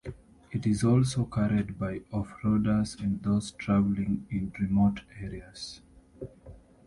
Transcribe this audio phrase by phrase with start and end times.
[0.51, 5.79] It is also carried by off-roaders and those traveling in remote areas.